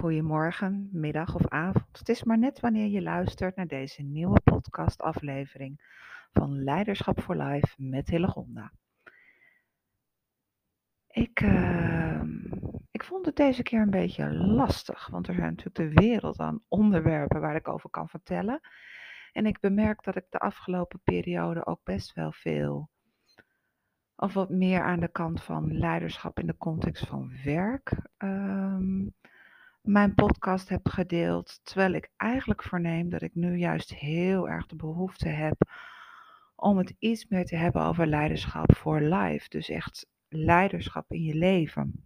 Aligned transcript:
Goedemorgen, 0.00 0.88
middag 0.92 1.34
of 1.34 1.48
avond. 1.48 1.98
Het 1.98 2.08
is 2.08 2.24
maar 2.24 2.38
net 2.38 2.60
wanneer 2.60 2.86
je 2.86 3.02
luistert 3.02 3.56
naar 3.56 3.66
deze 3.66 4.02
nieuwe 4.02 4.40
podcastaflevering 4.40 5.80
van 6.32 6.62
Leiderschap 6.62 7.20
voor 7.20 7.36
Life 7.36 7.74
met 7.76 8.08
Hillegonda. 8.08 8.72
Ik, 11.06 11.40
uh, 11.40 12.22
ik 12.90 13.04
vond 13.04 13.26
het 13.26 13.36
deze 13.36 13.62
keer 13.62 13.80
een 13.80 13.90
beetje 13.90 14.34
lastig, 14.34 15.06
want 15.06 15.28
er 15.28 15.34
zijn 15.34 15.54
natuurlijk 15.54 15.76
de 15.76 16.02
wereld 16.02 16.38
aan 16.38 16.62
onderwerpen 16.68 17.40
waar 17.40 17.56
ik 17.56 17.68
over 17.68 17.90
kan 17.90 18.08
vertellen. 18.08 18.60
En 19.32 19.46
ik 19.46 19.60
bemerk 19.60 20.04
dat 20.04 20.16
ik 20.16 20.26
de 20.28 20.38
afgelopen 20.38 21.00
periode 21.04 21.66
ook 21.66 21.80
best 21.84 22.12
wel 22.14 22.32
veel, 22.32 22.90
of 24.16 24.34
wat 24.34 24.50
meer 24.50 24.82
aan 24.82 25.00
de 25.00 25.10
kant 25.12 25.42
van 25.42 25.78
leiderschap 25.78 26.38
in 26.38 26.46
de 26.46 26.56
context 26.56 27.06
van 27.06 27.32
werk, 27.44 27.92
uh, 28.18 28.78
mijn 29.80 30.14
podcast 30.14 30.68
heb 30.68 30.88
gedeeld, 30.88 31.60
terwijl 31.62 31.92
ik 31.92 32.10
eigenlijk 32.16 32.62
verneem 32.62 33.08
dat 33.08 33.22
ik 33.22 33.34
nu 33.34 33.56
juist 33.56 33.94
heel 33.94 34.48
erg 34.48 34.66
de 34.66 34.76
behoefte 34.76 35.28
heb 35.28 35.70
om 36.54 36.78
het 36.78 36.94
iets 36.98 37.28
meer 37.28 37.44
te 37.44 37.56
hebben 37.56 37.82
over 37.82 38.06
leiderschap 38.06 38.76
voor 38.76 39.00
life. 39.00 39.48
Dus 39.48 39.68
echt 39.68 40.06
leiderschap 40.28 41.12
in 41.12 41.22
je 41.22 41.34
leven. 41.34 42.04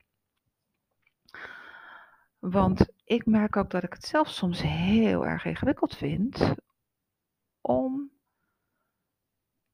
Want 2.38 2.86
ik 3.04 3.26
merk 3.26 3.56
ook 3.56 3.70
dat 3.70 3.82
ik 3.82 3.92
het 3.92 4.04
zelf 4.04 4.28
soms 4.28 4.62
heel 4.62 5.26
erg 5.26 5.44
ingewikkeld 5.44 5.96
vind 5.96 6.54
om 7.60 8.10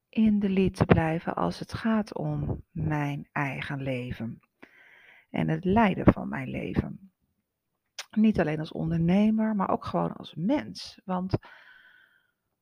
in 0.09 0.39
de 0.39 0.49
lead 0.49 0.75
te 0.75 0.85
blijven 0.85 1.35
als 1.35 1.59
het 1.59 1.73
gaat 1.73 2.15
om 2.15 2.63
mijn 2.71 3.29
eigen 3.31 3.81
leven 3.81 4.39
en 5.29 5.47
het 5.47 5.65
leiden 5.65 6.13
van 6.13 6.29
mijn 6.29 6.49
leven. 6.49 7.11
Niet 8.11 8.39
alleen 8.39 8.59
als 8.59 8.71
ondernemer, 8.71 9.55
maar 9.55 9.69
ook 9.69 9.85
gewoon 9.85 10.13
als 10.13 10.33
mens. 10.35 11.01
Want 11.05 11.37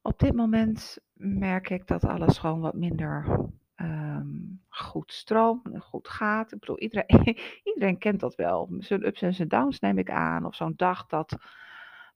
op 0.02 0.20
dit 0.20 0.36
moment 0.36 0.98
merk 1.14 1.70
ik 1.70 1.88
dat 1.88 2.06
alles 2.06 2.38
gewoon 2.38 2.60
wat 2.60 2.74
minder 2.74 3.40
um, 3.76 4.62
goed 4.70 5.14
stroomt 5.14 5.72
en 5.72 5.82
goed 5.82 6.08
gaat. 6.08 6.52
Ik 6.52 6.60
bedoel, 6.60 6.80
iedereen, 6.80 7.38
iedereen 7.74 7.98
kent 7.98 8.20
dat 8.20 8.36
wel. 8.36 8.76
Zijn 8.80 9.06
ups 9.06 9.22
en 9.22 9.34
zijn 9.34 9.48
downs 9.48 9.80
neem 9.80 9.98
ik 9.98 10.12
aan. 10.12 10.46
Of 10.46 10.56
zo'n 10.56 10.74
dag 10.76 11.06
dat, 11.06 11.38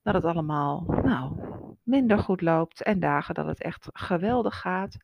dat 0.02 0.14
het 0.14 0.26
allemaal 0.26 0.84
nou, 1.04 1.40
minder 1.84 2.20
goed 2.20 2.42
loopt. 2.42 2.84
En 2.84 3.00
dagen 3.00 3.36
dat 3.36 3.46
het 3.46 3.62
echt 3.62 3.90
geweldig 3.94 4.60
gaat. 4.60 4.98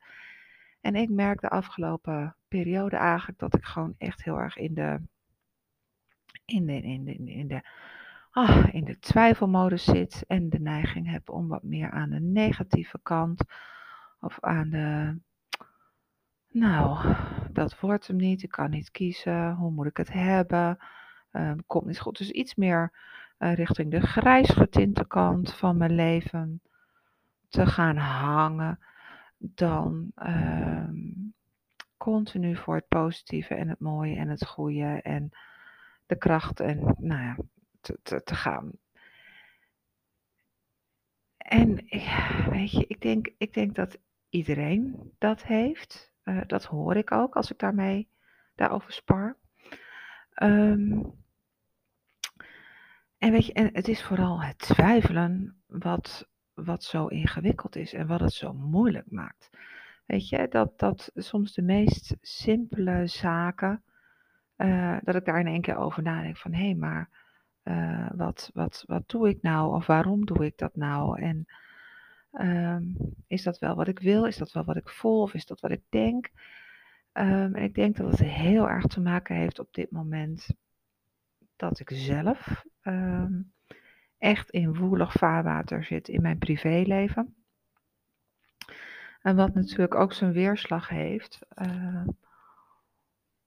En 0.81 0.95
ik 0.95 1.09
merk 1.09 1.41
de 1.41 1.49
afgelopen 1.49 2.35
periode 2.47 2.95
eigenlijk 2.95 3.39
dat 3.39 3.55
ik 3.55 3.65
gewoon 3.65 3.95
echt 3.97 4.23
heel 4.23 4.39
erg 4.39 4.57
in 4.57 4.73
de, 4.73 4.99
in 6.45 6.65
de, 6.65 6.81
in 6.81 7.03
de, 7.03 7.13
in 7.13 7.47
de 7.47 7.61
ah, 8.29 8.73
in 8.73 8.83
de 8.83 8.99
twijfelmodus 8.99 9.83
zit 9.83 10.23
en 10.27 10.49
de 10.49 10.59
neiging 10.59 11.11
heb 11.11 11.29
om 11.29 11.47
wat 11.47 11.63
meer 11.63 11.91
aan 11.91 12.09
de 12.09 12.19
negatieve 12.19 12.99
kant 13.03 13.43
of 14.19 14.37
aan 14.39 14.69
de, 14.69 15.17
nou, 16.51 17.15
dat 17.51 17.79
wordt 17.79 18.07
hem 18.07 18.15
niet, 18.15 18.43
ik 18.43 18.51
kan 18.51 18.69
niet 18.69 18.91
kiezen, 18.91 19.53
hoe 19.53 19.71
moet 19.71 19.85
ik 19.85 19.97
het 19.97 20.13
hebben, 20.13 20.77
uh, 21.31 21.51
komt 21.67 21.85
niet 21.85 21.99
goed. 21.99 22.17
Dus 22.17 22.31
iets 22.31 22.55
meer 22.55 22.91
uh, 23.39 23.53
richting 23.53 23.91
de 23.91 24.01
grijsgetinte 24.01 25.07
kant 25.07 25.53
van 25.53 25.77
mijn 25.77 25.95
leven 25.95 26.61
te 27.49 27.65
gaan 27.65 27.97
hangen 27.97 28.79
dan 29.37 30.11
uh, 30.15 30.89
continu 31.97 32.55
voor 32.55 32.75
het 32.75 32.87
positieve 32.87 33.53
en 33.53 33.67
het 33.69 33.79
mooie 33.79 34.15
en 34.15 34.29
het 34.29 34.45
goede 34.45 35.01
en 35.01 35.29
de 36.05 36.15
kracht 36.15 36.59
en 36.59 36.95
nou 36.97 37.21
ja, 37.21 37.35
te, 37.81 38.23
te, 38.23 38.35
gaan. 38.35 38.71
En 41.37 41.75
weet 42.49 42.71
je, 42.71 42.85
ik 42.87 43.01
denk, 43.01 43.29
ik 43.37 43.53
denk 43.53 43.75
dat 43.75 43.97
iedereen 44.29 45.13
dat 45.17 45.43
heeft. 45.43 46.11
Uh, 46.23 46.41
dat 46.47 46.65
hoor 46.65 46.95
ik 46.95 47.11
ook 47.11 47.35
als 47.35 47.51
ik 47.51 47.59
daarmee 47.59 48.09
daarover 48.55 48.91
spar. 48.91 49.37
Um, 50.43 51.13
en 53.17 53.31
weet 53.31 53.45
je, 53.45 53.53
en 53.53 53.69
het 53.73 53.87
is 53.87 54.03
vooral 54.03 54.41
het 54.41 54.57
twijfelen 54.57 55.61
wat, 55.65 56.27
wat 56.53 56.83
zo 56.83 57.07
ingewikkeld 57.07 57.75
is 57.75 57.93
en 57.93 58.07
wat 58.07 58.19
het 58.19 58.33
zo 58.33 58.53
moeilijk 58.53 59.11
maakt. 59.11 59.49
Weet 60.05 60.29
je, 60.29 60.47
dat, 60.49 60.79
dat 60.79 61.11
soms 61.15 61.53
de 61.53 61.61
meest 61.61 62.17
simpele 62.21 63.07
zaken, 63.07 63.83
uh, 64.57 64.97
dat 65.03 65.15
ik 65.15 65.25
daar 65.25 65.39
in 65.39 65.47
één 65.47 65.61
keer 65.61 65.77
over 65.77 66.03
nadenk 66.03 66.37
van 66.37 66.53
hé, 66.53 66.63
hey, 66.63 66.75
maar 66.75 67.09
uh, 67.69 68.09
wat, 68.15 68.49
wat, 68.53 68.83
wat 68.87 69.09
doe 69.09 69.29
ik 69.29 69.41
nou 69.41 69.75
of 69.75 69.85
waarom 69.85 70.25
doe 70.25 70.45
ik 70.45 70.57
dat 70.57 70.75
nou? 70.75 71.21
En 71.21 71.45
um, 72.33 72.95
is 73.27 73.43
dat 73.43 73.59
wel 73.59 73.75
wat 73.75 73.87
ik 73.87 73.99
wil? 73.99 74.25
Is 74.25 74.37
dat 74.37 74.51
wel 74.51 74.63
wat 74.63 74.75
ik 74.75 74.89
voel 74.89 75.21
of 75.21 75.33
is 75.33 75.45
dat 75.45 75.59
wat 75.59 75.71
ik 75.71 75.81
denk? 75.89 76.29
Um, 77.13 77.55
en 77.55 77.63
ik 77.63 77.75
denk 77.75 77.97
dat 77.97 78.11
het 78.11 78.19
heel 78.19 78.69
erg 78.69 78.85
te 78.85 79.01
maken 79.01 79.35
heeft 79.35 79.59
op 79.59 79.73
dit 79.73 79.91
moment 79.91 80.47
dat 81.55 81.79
ik 81.79 81.89
zelf 81.93 82.65
um, 82.83 83.51
echt 84.17 84.49
in 84.49 84.75
woelig 84.75 85.11
vaarwater 85.11 85.83
zit 85.83 86.07
in 86.07 86.21
mijn 86.21 86.37
privéleven. 86.37 87.35
En 89.21 89.35
wat 89.35 89.53
natuurlijk 89.53 89.95
ook 89.95 90.13
zijn 90.13 90.31
weerslag 90.31 90.89
heeft. 90.89 91.39
Uh, 91.61 92.07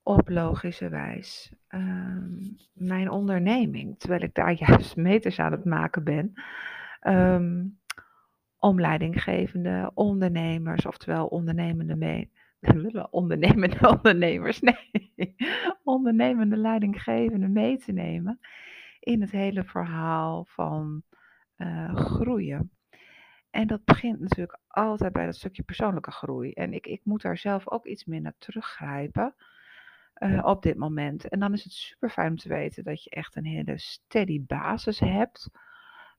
op 0.03 0.29
logische 0.29 0.89
wijs 0.89 1.53
um, 1.69 2.57
mijn 2.73 3.11
onderneming, 3.11 3.99
terwijl 3.99 4.23
ik 4.23 4.35
daar 4.35 4.53
juist 4.69 4.97
meters 4.97 5.39
aan 5.39 5.53
het 5.53 5.65
maken 5.65 6.05
ben. 6.05 6.33
Um, 7.01 7.81
om 8.59 8.81
leidinggevende 8.81 9.91
ondernemers, 9.95 10.87
oftewel 10.87 11.27
ondernemende 11.27 11.97
mee, 11.97 12.31
ondernemende 13.11 13.89
ondernemers, 13.97 14.61
nee, 14.61 15.35
ondernemende 15.83 16.57
leidinggevende 16.57 17.49
mee 17.49 17.79
te 17.79 17.93
nemen 17.93 18.41
in 19.01 19.21
het 19.21 19.31
hele 19.31 19.65
verhaal 19.65 20.45
van 20.49 21.03
uh, 21.57 21.95
groeien. 21.95 22.71
En 23.51 23.67
dat 23.67 23.85
begint 23.85 24.21
natuurlijk 24.21 24.59
altijd 24.69 25.13
bij 25.13 25.25
dat 25.25 25.37
stukje 25.37 25.63
persoonlijke 25.63 26.11
groei. 26.11 26.53
En 26.53 26.73
ik, 26.73 26.87
ik 26.87 27.01
moet 27.05 27.23
daar 27.23 27.39
zelf 27.39 27.69
ook 27.71 27.87
iets 27.87 28.05
meer 28.05 28.21
naar 28.21 28.35
teruggrijpen 28.39 29.35
uh, 30.23 30.45
op 30.45 30.63
dit 30.63 30.77
moment. 30.77 31.29
En 31.29 31.41
dan 31.41 31.53
is 31.53 31.65
het 31.65 31.73
super 31.73 32.11
fijn 32.11 32.31
om 32.31 32.37
te 32.37 32.49
weten 32.49 32.85
dat 32.85 33.05
je 33.05 33.11
echt 33.11 33.37
een 33.37 33.45
hele 33.45 33.79
steady 33.79 34.45
basis 34.47 34.99
hebt. 34.99 35.51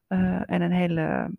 Uh, 0.08 0.50
en 0.50 0.62
een 0.62 0.72
hele 0.72 1.36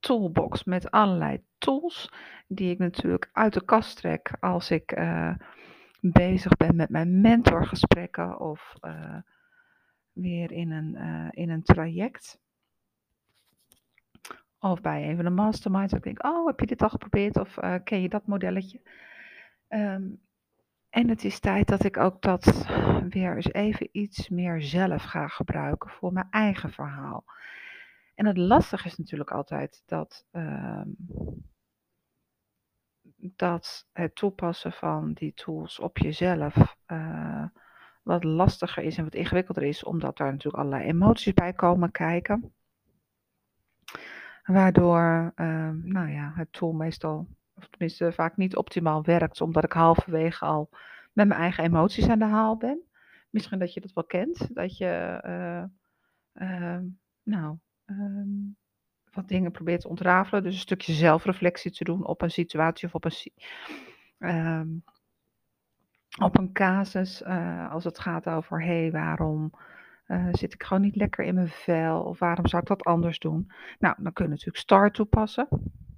toolbox 0.00 0.64
met 0.64 0.90
allerlei 0.90 1.44
tools. 1.58 2.12
Die 2.46 2.70
ik 2.70 2.78
natuurlijk 2.78 3.30
uit 3.32 3.52
de 3.52 3.64
kast 3.64 3.96
trek 3.96 4.36
als 4.40 4.70
ik 4.70 4.98
uh, 4.98 5.34
bezig 6.00 6.56
ben 6.56 6.76
met 6.76 6.88
mijn 6.88 7.20
mentorgesprekken 7.20 8.40
of 8.40 8.74
weer 10.12 10.52
in 10.52 10.70
een, 10.70 10.96
in 11.30 11.50
een 11.50 11.62
traject. 11.62 12.40
Of 14.58 14.80
bij 14.80 15.08
een 15.08 15.16
van 15.16 15.24
de 15.24 15.30
masterminds. 15.30 15.92
Ik 15.92 16.02
denk, 16.02 16.24
oh, 16.24 16.46
heb 16.46 16.60
je 16.60 16.66
dit 16.66 16.82
al 16.82 16.88
geprobeerd? 16.88 17.38
Of 17.38 17.54
ken 17.84 18.02
je 18.02 18.08
dat 18.08 18.26
modelletje? 18.26 18.80
Um, 19.68 20.20
en 20.92 21.08
het 21.08 21.24
is 21.24 21.40
tijd 21.40 21.68
dat 21.68 21.84
ik 21.84 21.96
ook 21.96 22.22
dat 22.22 22.66
weer 23.08 23.34
eens 23.36 23.52
even 23.52 23.88
iets 23.92 24.28
meer 24.28 24.62
zelf 24.62 25.02
ga 25.02 25.28
gebruiken 25.28 25.90
voor 25.90 26.12
mijn 26.12 26.26
eigen 26.30 26.72
verhaal. 26.72 27.24
En 28.14 28.26
het 28.26 28.36
lastige 28.36 28.86
is 28.86 28.98
natuurlijk 28.98 29.30
altijd 29.30 29.82
dat, 29.86 30.26
uh, 30.32 30.82
dat 33.16 33.88
het 33.92 34.14
toepassen 34.14 34.72
van 34.72 35.12
die 35.12 35.34
tools 35.34 35.78
op 35.78 35.98
jezelf 35.98 36.76
uh, 36.86 37.44
wat 38.02 38.24
lastiger 38.24 38.82
is 38.82 38.96
en 38.96 39.04
wat 39.04 39.14
ingewikkelder 39.14 39.62
is, 39.62 39.84
omdat 39.84 40.16
daar 40.16 40.30
natuurlijk 40.30 40.64
allerlei 40.64 40.88
emoties 40.88 41.34
bij 41.34 41.52
komen 41.52 41.90
kijken. 41.90 42.54
Waardoor, 44.44 45.32
uh, 45.36 45.70
nou 45.70 46.08
ja, 46.08 46.32
het 46.34 46.52
tool 46.52 46.72
meestal 46.72 47.26
of 47.54 47.68
tenminste 47.68 48.12
vaak 48.12 48.36
niet 48.36 48.56
optimaal 48.56 49.02
werkt, 49.02 49.40
omdat 49.40 49.64
ik 49.64 49.72
halverwege 49.72 50.44
al 50.44 50.68
met 51.12 51.28
mijn 51.28 51.40
eigen 51.40 51.64
emoties 51.64 52.08
aan 52.08 52.18
de 52.18 52.24
haal 52.24 52.56
ben. 52.56 52.82
Misschien 53.30 53.58
dat 53.58 53.74
je 53.74 53.80
dat 53.80 53.92
wel 53.92 54.04
kent, 54.04 54.54
dat 54.54 54.76
je 54.76 55.20
uh, 55.26 55.64
uh, 56.48 56.78
nou, 57.22 57.56
um, 57.86 58.56
wat 59.12 59.28
dingen 59.28 59.52
probeert 59.52 59.80
te 59.80 59.88
ontrafelen. 59.88 60.42
Dus 60.42 60.54
een 60.54 60.60
stukje 60.60 60.92
zelfreflectie 60.92 61.70
te 61.70 61.84
doen 61.84 62.06
op 62.06 62.22
een 62.22 62.30
situatie 62.30 62.88
of 62.88 62.94
op 62.94 63.04
een, 63.04 63.32
um, 64.18 64.84
op 66.20 66.38
een 66.38 66.52
casus. 66.52 67.22
Uh, 67.22 67.72
als 67.72 67.84
het 67.84 67.98
gaat 67.98 68.28
over, 68.28 68.62
hé, 68.62 68.80
hey, 68.80 68.90
waarom 68.90 69.52
zit 70.32 70.54
ik 70.54 70.62
gewoon 70.62 70.82
niet 70.82 70.96
lekker 70.96 71.24
in 71.24 71.34
mijn 71.34 71.48
vel? 71.48 72.02
Of 72.02 72.18
waarom 72.18 72.46
zou 72.46 72.62
ik 72.62 72.68
dat 72.68 72.84
anders 72.84 73.18
doen? 73.18 73.52
Nou, 73.78 73.94
dan 73.98 74.12
kun 74.12 74.24
je 74.24 74.30
natuurlijk 74.30 74.58
STAR 74.58 74.90
toepassen 74.90 75.48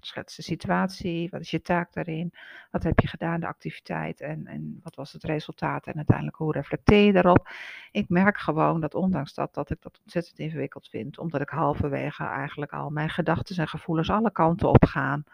schets 0.07 0.37
de 0.37 0.43
situatie, 0.43 1.31
wat 1.31 1.41
is 1.41 1.51
je 1.51 1.61
taak 1.61 1.93
daarin, 1.93 2.33
wat 2.71 2.83
heb 2.83 3.01
je 3.01 3.07
gedaan, 3.07 3.41
de 3.41 3.47
activiteit 3.47 4.21
en, 4.21 4.47
en 4.47 4.81
wat 4.83 4.95
was 4.95 5.13
het 5.13 5.25
resultaat 5.25 5.87
en 5.87 5.97
uiteindelijk 5.97 6.37
hoe 6.37 6.53
reflecteer 6.53 7.05
je 7.05 7.13
daarop. 7.13 7.49
Ik 7.91 8.09
merk 8.09 8.39
gewoon 8.39 8.81
dat 8.81 8.95
ondanks 8.95 9.35
dat, 9.35 9.55
dat 9.55 9.71
ik 9.71 9.83
dat 9.83 10.01
ontzettend 10.03 10.39
ingewikkeld 10.39 10.89
vind, 10.89 11.19
omdat 11.19 11.41
ik 11.41 11.49
halverwege 11.49 12.25
eigenlijk 12.25 12.73
al 12.73 12.91
mijn 12.91 13.11
gedachten 13.11 13.57
en 13.57 13.69
gevoelens 13.69 14.11
alle 14.11 14.31
kanten 14.31 14.69
op 14.69 14.85
gaan. 14.85 15.25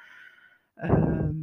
Ehm, 0.75 1.37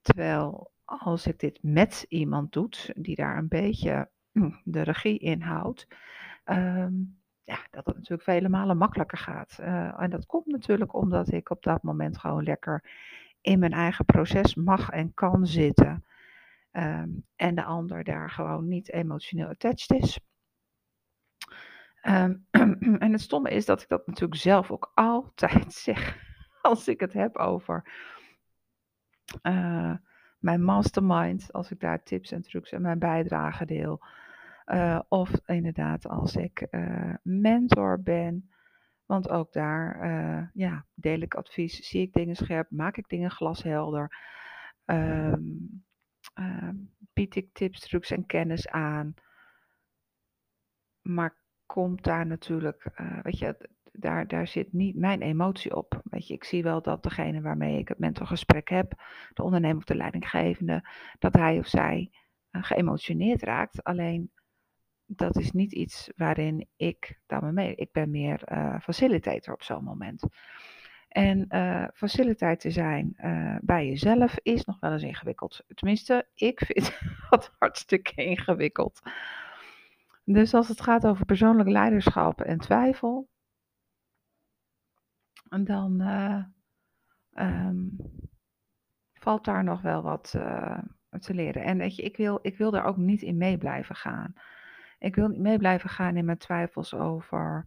terwijl 0.00 0.70
als 0.84 1.26
ik 1.26 1.38
dit 1.38 1.58
met 1.62 2.04
iemand 2.08 2.52
doe, 2.52 2.68
die 2.94 3.16
daar 3.16 3.38
een 3.38 3.48
beetje 3.48 4.08
de 4.64 4.82
regie 4.82 5.18
in 5.18 5.40
houdt, 5.40 5.86
ehm, 6.44 6.92
ja, 7.44 7.58
dat 7.70 7.86
het 7.86 7.94
natuurlijk 7.94 8.22
vele 8.22 8.48
malen 8.48 8.76
makkelijker 8.76 9.18
gaat. 9.18 9.58
Uh, 9.60 10.00
en 10.00 10.10
dat 10.10 10.26
komt 10.26 10.46
natuurlijk 10.46 10.94
omdat 10.94 11.32
ik 11.32 11.50
op 11.50 11.62
dat 11.62 11.82
moment 11.82 12.18
gewoon 12.18 12.42
lekker 12.42 12.84
in 13.40 13.58
mijn 13.58 13.72
eigen 13.72 14.04
proces 14.04 14.54
mag 14.54 14.90
en 14.90 15.14
kan 15.14 15.46
zitten. 15.46 16.04
Um, 16.72 17.24
en 17.36 17.54
de 17.54 17.64
ander 17.64 18.04
daar 18.04 18.30
gewoon 18.30 18.68
niet 18.68 18.92
emotioneel 18.92 19.48
attached 19.48 20.02
is. 20.02 20.20
Um, 22.02 22.46
en 23.04 23.12
het 23.12 23.20
stomme 23.20 23.50
is 23.50 23.66
dat 23.66 23.82
ik 23.82 23.88
dat 23.88 24.06
natuurlijk 24.06 24.40
zelf 24.40 24.70
ook 24.70 24.90
altijd 24.94 25.72
zeg 25.88 26.18
als 26.62 26.88
ik 26.88 27.00
het 27.00 27.12
heb 27.12 27.36
over 27.36 27.90
uh, 29.42 29.94
mijn 30.38 30.64
mastermind, 30.64 31.52
als 31.52 31.70
ik 31.70 31.80
daar 31.80 32.02
tips 32.02 32.32
en 32.32 32.42
trucs 32.42 32.72
en 32.72 32.82
mijn 32.82 32.98
bijdrage 32.98 33.64
deel. 33.64 34.04
Uh, 34.66 35.00
of 35.08 35.40
inderdaad 35.46 36.08
als 36.08 36.36
ik 36.36 36.66
uh, 36.70 37.14
mentor 37.22 38.02
ben. 38.02 38.50
Want 39.06 39.28
ook 39.28 39.52
daar 39.52 40.04
uh, 40.04 40.48
ja, 40.52 40.86
deel 40.94 41.20
ik 41.20 41.34
advies, 41.34 41.88
zie 41.88 42.02
ik 42.02 42.12
dingen 42.12 42.36
scherp, 42.36 42.70
maak 42.70 42.96
ik 42.96 43.08
dingen 43.08 43.30
glashelder. 43.30 44.16
Um, 44.84 45.84
bied 47.12 47.36
ik 47.36 47.48
tips, 47.52 47.80
trucs 47.80 48.10
en 48.10 48.26
kennis 48.26 48.68
aan. 48.68 49.14
Maar 51.02 51.36
komt 51.66 52.04
daar 52.04 52.26
natuurlijk, 52.26 52.90
weet 53.22 53.38
je, 53.38 53.68
daar, 53.92 54.26
daar 54.26 54.46
zit 54.46 54.72
niet 54.72 54.96
mijn 54.96 55.22
emotie 55.22 55.76
op. 55.76 56.00
Weet 56.04 56.26
je, 56.26 56.34
ik 56.34 56.44
zie 56.44 56.62
wel 56.62 56.82
dat 56.82 57.02
degene 57.02 57.40
waarmee 57.40 57.78
ik 57.78 57.88
het 57.88 57.98
mentorgesprek 57.98 58.68
heb, 58.68 58.92
de 59.32 59.42
ondernemer 59.42 59.76
of 59.76 59.84
de 59.84 59.94
leidinggevende, 59.94 60.88
dat 61.18 61.34
hij 61.34 61.58
of 61.58 61.66
zij 61.66 62.10
geëmotioneerd 62.50 63.42
raakt. 63.42 63.84
Alleen 63.84 64.30
dat 65.06 65.36
is 65.36 65.52
niet 65.52 65.72
iets 65.72 66.10
waarin 66.16 66.68
ik 66.76 67.20
dan 67.26 67.54
mee. 67.54 67.74
Ik 67.74 67.92
ben 67.92 68.10
meer 68.10 68.52
uh, 68.52 68.80
facilitator 68.80 69.54
op 69.54 69.62
zo'n 69.62 69.84
moment. 69.84 70.22
En 71.08 71.46
uh, 71.48 71.86
facilitator 71.94 72.70
zijn 72.70 73.14
uh, 73.16 73.56
bij 73.60 73.86
jezelf 73.86 74.38
is 74.42 74.64
nog 74.64 74.80
wel 74.80 74.92
eens 74.92 75.02
ingewikkeld. 75.02 75.64
Tenminste, 75.74 76.28
ik 76.34 76.60
vind 76.66 76.98
dat 77.30 77.52
hartstikke 77.58 78.24
ingewikkeld. 78.24 79.00
Dus 80.24 80.54
als 80.54 80.68
het 80.68 80.80
gaat 80.80 81.06
over 81.06 81.24
persoonlijk 81.24 81.68
leiderschap 81.68 82.40
en 82.40 82.58
twijfel, 82.58 83.28
dan 85.60 86.00
um, 87.34 87.96
valt 89.12 89.44
daar 89.44 89.64
nog 89.64 89.80
wel 89.80 90.02
wat 90.02 90.30
te 91.20 91.34
leren. 91.34 91.62
En 91.62 91.78
weet 91.78 91.96
je, 91.96 92.02
ik 92.02 92.16
wil, 92.16 92.38
ik 92.42 92.56
wil 92.56 92.70
daar 92.70 92.84
ook 92.84 92.96
niet 92.96 93.22
in 93.22 93.36
mee 93.36 93.58
blijven 93.58 93.94
gaan. 93.94 94.34
Ik 95.02 95.14
wil 95.14 95.28
niet 95.28 95.40
mee 95.40 95.58
blijven 95.58 95.90
gaan 95.90 96.16
in 96.16 96.24
mijn 96.24 96.38
twijfels 96.38 96.94
over 96.94 97.66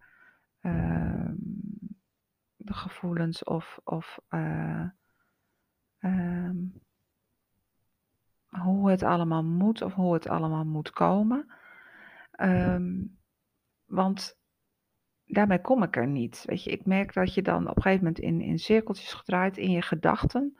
uh, 0.62 1.30
de 2.56 2.74
gevoelens 2.74 3.44
of, 3.44 3.80
of 3.84 4.20
uh, 4.30 4.90
um, 6.00 6.82
hoe 8.48 8.90
het 8.90 9.04
allemaal 9.04 9.44
moet 9.44 9.82
of 9.82 9.94
hoe 9.94 10.14
het 10.14 10.28
allemaal 10.28 10.66
moet 10.66 10.90
komen. 10.90 11.54
Um, 12.42 13.18
want 13.86 14.40
daarmee 15.26 15.62
kom 15.62 15.84
ik 15.84 15.96
er 15.96 16.08
niet. 16.08 16.44
Weet 16.46 16.64
je, 16.64 16.72
ik 16.72 16.86
merk 16.86 17.14
dat 17.14 17.34
je 17.34 17.42
dan 17.42 17.70
op 17.70 17.76
een 17.76 17.82
gegeven 17.82 18.04
moment 18.04 18.24
in, 18.24 18.42
in 18.42 18.60
cirkeltjes 18.60 19.14
gedraaid 19.14 19.58
in 19.58 19.72
je 19.72 19.82
gedachten. 19.82 20.58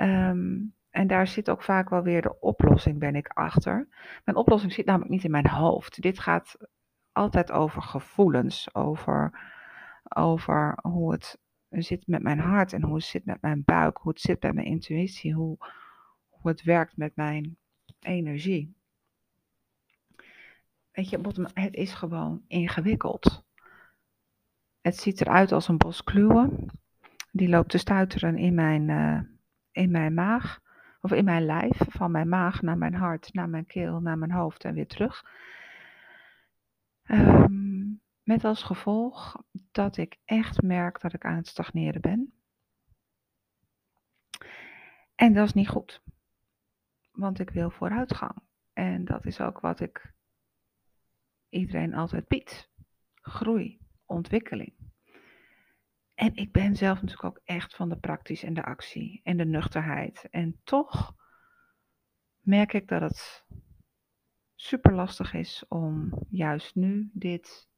Um, 0.00 0.74
en 0.98 1.06
daar 1.06 1.26
zit 1.26 1.50
ook 1.50 1.62
vaak 1.62 1.88
wel 1.88 2.02
weer 2.02 2.22
de 2.22 2.40
oplossing, 2.40 2.98
ben 2.98 3.14
ik 3.14 3.28
achter. 3.28 3.88
Mijn 4.24 4.36
oplossing 4.36 4.72
zit 4.72 4.86
namelijk 4.86 5.10
niet 5.10 5.24
in 5.24 5.30
mijn 5.30 5.48
hoofd. 5.48 6.02
Dit 6.02 6.18
gaat 6.18 6.56
altijd 7.12 7.52
over 7.52 7.82
gevoelens, 7.82 8.74
over, 8.74 9.40
over 10.08 10.78
hoe 10.82 11.12
het 11.12 11.38
zit 11.68 12.06
met 12.06 12.22
mijn 12.22 12.38
hart 12.38 12.72
en 12.72 12.82
hoe 12.82 12.94
het 12.94 13.04
zit 13.04 13.24
met 13.24 13.40
mijn 13.40 13.64
buik, 13.64 13.96
hoe 13.96 14.12
het 14.12 14.20
zit 14.20 14.42
met 14.42 14.54
mijn 14.54 14.66
intuïtie, 14.66 15.34
hoe, 15.34 15.56
hoe 16.28 16.50
het 16.50 16.62
werkt 16.62 16.96
met 16.96 17.16
mijn 17.16 17.56
energie. 18.00 18.74
Weet 20.92 21.08
je, 21.08 21.20
het 21.54 21.74
is 21.74 21.94
gewoon 21.94 22.42
ingewikkeld. 22.46 23.44
Het 24.80 24.96
ziet 24.96 25.20
eruit 25.20 25.52
als 25.52 25.68
een 25.68 25.78
bos 25.78 26.04
kluwen. 26.04 26.66
Die 27.30 27.48
loopt 27.48 27.70
te 27.70 27.78
stuiteren 27.78 28.36
in 28.36 28.54
mijn, 28.54 28.88
uh, 28.88 29.20
in 29.72 29.90
mijn 29.90 30.14
maag 30.14 30.66
of 31.00 31.12
in 31.12 31.24
mijn 31.24 31.44
lijf, 31.44 31.76
van 31.88 32.10
mijn 32.10 32.28
maag 32.28 32.62
naar 32.62 32.78
mijn 32.78 32.94
hart, 32.94 33.32
naar 33.32 33.48
mijn 33.48 33.66
keel, 33.66 34.00
naar 34.00 34.18
mijn 34.18 34.32
hoofd 34.32 34.64
en 34.64 34.74
weer 34.74 34.86
terug. 34.86 35.24
Um, 37.04 38.00
met 38.22 38.44
als 38.44 38.62
gevolg 38.62 39.42
dat 39.72 39.96
ik 39.96 40.18
echt 40.24 40.62
merk 40.62 41.00
dat 41.00 41.12
ik 41.12 41.24
aan 41.24 41.36
het 41.36 41.46
stagneren 41.46 42.00
ben. 42.00 42.32
En 45.14 45.32
dat 45.32 45.46
is 45.46 45.52
niet 45.52 45.68
goed, 45.68 46.02
want 47.10 47.38
ik 47.38 47.50
wil 47.50 47.70
vooruitgang. 47.70 48.42
En 48.72 49.04
dat 49.04 49.26
is 49.26 49.40
ook 49.40 49.60
wat 49.60 49.80
ik 49.80 50.12
iedereen 51.48 51.94
altijd 51.94 52.28
bied: 52.28 52.70
groei, 53.14 53.78
ontwikkeling. 54.04 54.77
En 56.18 56.34
ik 56.34 56.52
ben 56.52 56.76
zelf 56.76 57.00
natuurlijk 57.00 57.24
ook 57.24 57.40
echt 57.44 57.74
van 57.74 57.88
de 57.88 57.96
praktisch 57.96 58.42
en 58.42 58.54
de 58.54 58.64
actie 58.64 59.20
en 59.24 59.36
de 59.36 59.44
nuchterheid. 59.44 60.26
En 60.30 60.60
toch 60.64 61.14
merk 62.40 62.72
ik 62.72 62.88
dat 62.88 63.00
het 63.00 63.44
super 64.54 64.94
lastig 64.94 65.34
is 65.34 65.64
om 65.68 66.10
juist 66.28 66.74
nu 66.74 67.10
dit 67.12 67.68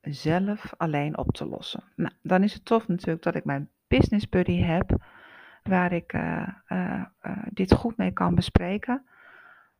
zelf 0.00 0.74
alleen 0.76 1.18
op 1.18 1.32
te 1.32 1.46
lossen. 1.46 1.84
Nou, 1.96 2.14
dan 2.22 2.42
is 2.42 2.54
het 2.54 2.64
tof 2.64 2.88
natuurlijk 2.88 3.22
dat 3.22 3.34
ik 3.34 3.44
mijn 3.44 3.70
business 3.86 4.28
buddy 4.28 4.60
heb, 4.60 5.04
waar 5.62 5.92
ik 5.92 6.12
uh, 6.12 6.48
uh, 6.68 7.04
uh, 7.22 7.46
dit 7.50 7.72
goed 7.72 7.96
mee 7.96 8.12
kan 8.12 8.34
bespreken. 8.34 9.06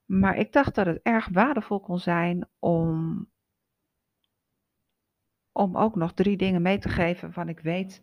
Maar 0.04 0.36
ik 0.36 0.52
dacht 0.52 0.74
dat 0.74 0.86
het 0.86 1.00
erg 1.02 1.28
waardevol 1.28 1.80
kon 1.80 1.98
zijn 1.98 2.48
om 2.58 3.26
om 5.58 5.76
ook 5.76 5.94
nog 5.94 6.12
drie 6.12 6.36
dingen 6.36 6.62
mee 6.62 6.78
te 6.78 6.88
geven 6.88 7.20
waarvan 7.20 7.48
ik 7.48 7.60
weet 7.60 8.02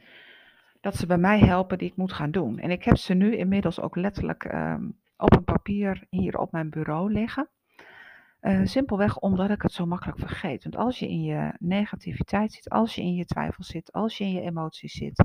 dat 0.82 0.96
ze 0.96 1.06
bij 1.06 1.18
mij 1.18 1.40
helpen 1.40 1.78
die 1.78 1.90
ik 1.90 1.96
moet 1.96 2.14
gaan 2.14 2.32
doen. 2.32 2.60
En 2.60 2.72
ik 2.72 2.84
heb 2.84 2.98
ze 2.98 3.14
nu 3.14 3.36
inmiddels 3.36 3.80
ook 3.80 3.96
letterlijk 3.96 4.44
um, 4.54 5.00
op 5.18 5.36
een 5.36 5.44
papier 5.44 6.06
hier 6.10 6.38
op 6.38 6.52
mijn 6.52 6.70
bureau 6.70 7.12
liggen. 7.12 7.50
Uh, 8.42 8.66
simpelweg 8.66 9.20
omdat 9.20 9.50
ik 9.50 9.62
het 9.62 9.72
zo 9.72 9.86
makkelijk 9.86 10.20
vergeet. 10.20 10.64
Want 10.64 10.76
als 10.76 11.00
je 11.00 11.10
in 11.10 11.22
je 11.22 11.54
negativiteit 11.60 12.54
zit, 12.54 12.70
als 12.70 12.96
je 12.96 13.02
in 13.02 13.16
je 13.16 13.26
twijfel 13.26 13.64
zit, 13.64 13.92
als 13.92 14.18
je 14.18 14.24
in 14.24 14.32
je 14.32 14.42
emoties 14.42 14.94
zit, 14.94 15.24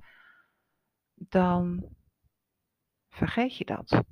dan 1.15 1.85
vergeet 3.09 3.57
je 3.57 3.65
dat. 3.65 4.03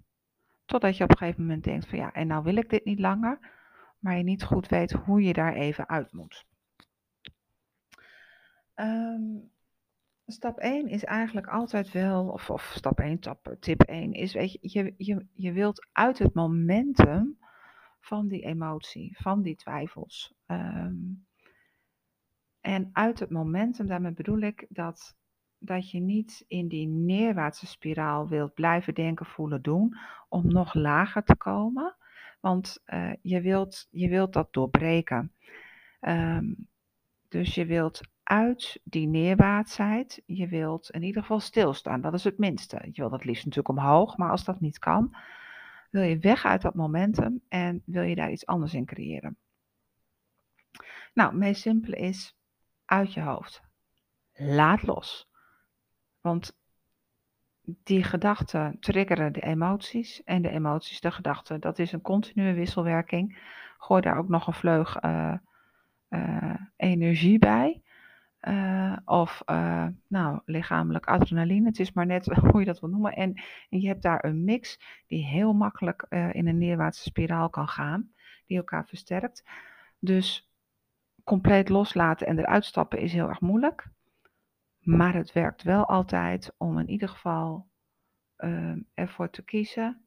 Totdat 0.64 0.96
je 0.96 1.04
op 1.04 1.10
een 1.10 1.16
gegeven 1.16 1.42
moment 1.42 1.64
denkt 1.64 1.87
van 1.87 1.98
ja, 1.98 2.12
en 2.12 2.26
nou 2.26 2.42
wil 2.42 2.56
ik 2.56 2.70
dit 2.70 2.84
niet 2.84 2.98
langer, 2.98 3.38
maar 3.98 4.16
je 4.16 4.22
niet 4.22 4.44
goed 4.44 4.68
weet 4.68 4.92
hoe 4.92 5.22
je 5.22 5.32
daar 5.32 5.54
even 5.54 5.88
uit 5.88 6.12
moet. 6.12 6.46
Um, 8.80 9.50
stap 10.26 10.58
1 10.58 10.88
is 10.88 11.04
eigenlijk 11.04 11.47
altijd 11.47 11.92
wel, 11.92 12.28
of, 12.28 12.50
of 12.50 12.73
stap 12.75 13.00
1, 13.00 13.18
tap, 13.18 13.56
tip 13.61 13.82
1 13.82 14.12
is, 14.12 14.32
weet 14.32 14.52
je, 14.52 14.58
je, 14.61 14.94
je, 14.97 15.26
je 15.32 15.52
wilt 15.52 15.88
uit 15.92 16.18
het 16.18 16.35
momentum 16.35 17.38
van 18.00 18.28
die 18.28 18.44
emotie, 18.44 19.16
van 19.20 19.42
die 19.42 19.56
twijfels. 19.56 20.35
Um, 20.47 21.26
en 22.61 22.90
uit 22.92 23.18
het 23.18 23.30
momentum, 23.30 23.87
daarmee 23.87 24.12
bedoel 24.12 24.40
ik 24.40 24.66
dat, 24.68 25.16
dat 25.58 25.90
je 25.90 26.00
niet 26.00 26.44
in 26.49 26.68
die 26.68 26.87
neerwaartse 26.87 27.66
spiraal 27.66 28.28
wilt 28.28 28.54
blijven 28.54 28.94
denken, 28.94 29.26
voelen, 29.26 29.62
doen, 29.62 29.97
om 30.28 30.47
nog 30.47 30.75
lager 30.75 31.23
te 31.25 31.37
komen. 31.37 31.97
Want 32.40 32.82
uh, 32.87 33.12
je, 33.23 33.40
wilt, 33.40 33.87
je 33.90 34.08
wilt 34.08 34.32
dat 34.32 34.52
doorbreken. 34.52 35.32
Um, 36.00 36.68
dus 37.28 37.54
je 37.54 37.66
wilt 37.66 38.00
uit 38.28 38.80
die 38.85 39.06
neerwaartsheid. 39.06 40.23
Je 40.26 40.49
wilt 40.49 40.90
in 40.90 41.02
ieder 41.02 41.23
geval 41.23 41.40
stilstaan. 41.40 42.00
Dat 42.00 42.14
is 42.14 42.25
het 42.25 42.38
minste. 42.38 42.78
Je 42.92 43.00
wilt 43.00 43.12
het 43.12 43.25
liefst 43.25 43.44
natuurlijk 43.44 43.78
omhoog, 43.78 44.16
maar 44.16 44.30
als 44.30 44.44
dat 44.44 44.61
niet 44.61 44.78
kan, 44.78 45.16
wil 45.90 46.02
je 46.02 46.18
weg 46.18 46.44
uit 46.44 46.62
dat 46.62 46.75
momentum 46.75 47.40
en 47.49 47.82
wil 47.85 48.02
je 48.02 48.14
daar 48.14 48.30
iets 48.30 48.47
anders 48.47 48.75
in 48.75 48.85
creëren. 48.85 49.37
Nou, 51.14 51.35
meest 51.35 51.61
simpele 51.61 51.97
is 51.97 52.37
uit 52.85 53.12
je 53.12 53.20
hoofd. 53.20 53.62
Laat 54.35 54.82
los. 54.82 55.28
Want 56.20 56.56
die 57.62 58.04
gedachten 58.04 58.76
triggeren 58.80 59.32
de 59.32 59.40
emoties 59.40 60.23
en 60.25 60.42
de 60.42 60.50
emoties 60.50 61.00
de 61.00 61.11
gedachten. 61.11 61.61
Dat 61.61 61.78
is 61.78 61.92
een 61.92 62.00
continue 62.00 62.54
wisselwerking. 62.54 63.38
Gooi 63.78 64.00
daar 64.00 64.18
ook 64.18 64.28
nog 64.28 64.47
een 64.47 64.52
vleug 64.52 65.02
uh, 65.02 65.35
uh, 66.08 66.54
energie 66.76 67.38
bij. 67.38 67.82
Uh, 68.40 68.97
of 69.04 69.42
nou, 70.07 70.40
lichamelijk 70.45 71.07
adrenaline. 71.07 71.66
Het 71.66 71.80
is 71.80 71.92
maar 71.92 72.07
net 72.07 72.26
hoe 72.50 72.61
je 72.61 72.66
dat 72.66 72.80
wil 72.80 72.90
noemen. 72.90 73.12
En, 73.12 73.42
en 73.68 73.80
je 73.80 73.88
hebt 73.88 74.02
daar 74.02 74.25
een 74.25 74.45
mix 74.45 74.80
die 75.07 75.25
heel 75.25 75.52
makkelijk 75.52 76.07
in 76.33 76.47
een 76.47 76.59
neerwaartse 76.59 77.02
spiraal 77.02 77.50
kan 77.50 77.68
gaan. 77.68 78.12
Die 78.47 78.57
elkaar 78.57 78.87
versterkt. 78.87 79.45
Dus 79.99 80.50
compleet 81.25 81.68
loslaten 81.68 82.26
en 82.26 82.38
eruit 82.38 82.64
stappen 82.64 82.99
is 82.99 83.12
heel 83.12 83.28
erg 83.28 83.40
moeilijk. 83.40 83.88
Maar 84.78 85.14
het 85.14 85.33
werkt 85.33 85.62
wel 85.62 85.87
altijd 85.87 86.54
om 86.57 86.78
in 86.78 86.88
ieder 86.88 87.09
geval 87.09 87.68
uh, 88.38 88.76
ervoor 88.95 89.30
te 89.30 89.42
kiezen 89.42 90.04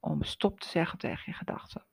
om 0.00 0.22
stop 0.22 0.60
te 0.60 0.68
zeggen 0.68 0.98
tegen 0.98 1.22
je 1.26 1.32
gedachten. 1.32 1.84